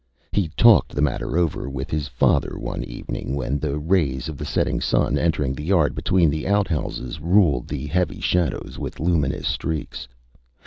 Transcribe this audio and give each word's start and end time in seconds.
Â 0.33 0.37
He 0.39 0.47
talked 0.57 0.95
the 0.95 1.01
matter 1.03 1.37
over 1.37 1.69
with 1.69 1.91
his 1.91 2.07
father 2.07 2.57
one 2.57 2.83
evening 2.83 3.35
when 3.35 3.59
the 3.59 3.77
rays 3.77 4.29
of 4.29 4.35
the 4.35 4.45
setting 4.45 4.81
sun 4.81 5.15
entering 5.15 5.53
the 5.53 5.63
yard 5.63 5.93
between 5.93 6.31
the 6.31 6.47
outhouses 6.47 7.19
ruled 7.19 7.67
the 7.67 7.85
heavy 7.85 8.19
shadows 8.19 8.79
with 8.79 8.99
luminous 8.99 9.47
streaks. 9.47 10.07